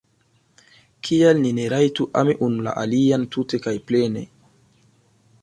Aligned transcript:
Kial 1.07 1.41
ni 1.43 1.51
ne 1.57 1.65
rajtu 1.73 2.07
ami 2.23 2.35
unu 2.47 2.65
la 2.69 2.75
alian 2.85 3.29
tute 3.37 3.61
kaj 3.67 3.77
plene? 3.91 4.27